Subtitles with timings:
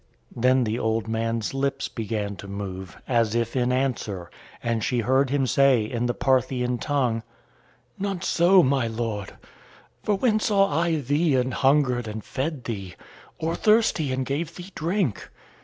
[0.35, 4.31] Then the old man's lips began to move, as if in answer,
[4.63, 7.21] and she heard him say in the Parthian tongue:
[7.99, 9.35] "Not so, my Lord!
[10.01, 12.95] For when saw I thee an hungered, and fed thee?
[13.37, 15.29] Or thirsty, and gave thee drink?